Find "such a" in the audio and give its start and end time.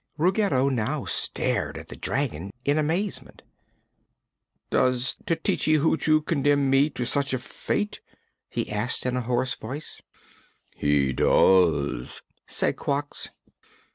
7.05-7.37